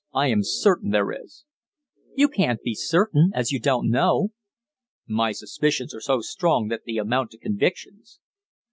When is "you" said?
2.15-2.27, 3.51-3.59